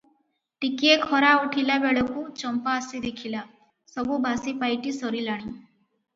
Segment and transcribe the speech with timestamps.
[0.63, 3.45] ଟିକିଏ ଖରା ଉଠିଲା ବେଳକୁ ଚମ୍ପା ଆସି ଦେଖିଲା,
[3.93, 5.55] ସବୁ ବାସି ପାଇଟି ସରିଲାଣି।